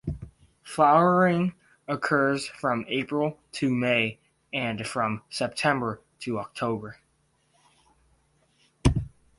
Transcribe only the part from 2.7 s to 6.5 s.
April to May and from September to